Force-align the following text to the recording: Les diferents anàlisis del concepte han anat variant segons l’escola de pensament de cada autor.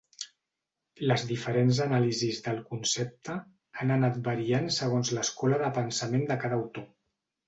Les 1.09 1.25
diferents 1.31 1.81
anàlisis 1.83 2.39
del 2.47 2.57
concepte 2.69 3.35
han 3.81 3.93
anat 3.97 4.17
variant 4.29 4.71
segons 4.79 5.13
l’escola 5.19 5.61
de 5.65 5.69
pensament 5.77 6.25
de 6.33 6.39
cada 6.45 6.59
autor. 6.63 6.89